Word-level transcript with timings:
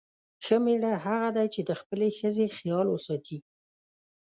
ښه 0.43 0.55
میړه 0.63 0.91
هغه 1.05 1.29
دی 1.35 1.47
چې 1.53 1.61
د 1.69 1.71
خپلې 1.81 2.07
ښځې 2.19 2.45
خیال 2.57 2.87
وساتي. 2.89 3.37